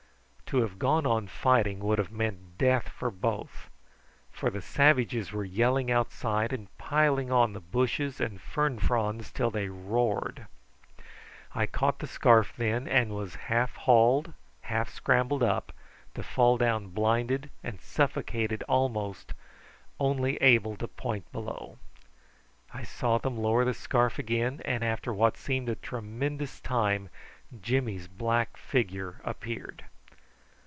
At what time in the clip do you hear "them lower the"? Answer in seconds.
23.19-23.73